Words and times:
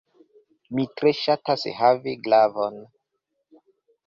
Mi 0.77 0.85
tre 1.01 1.11
ŝatas 1.19 1.67
havi 1.83 2.17
glavon. 2.25 2.81